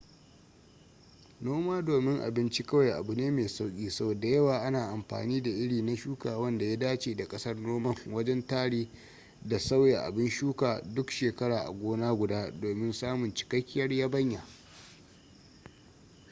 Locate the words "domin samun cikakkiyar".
12.51-13.91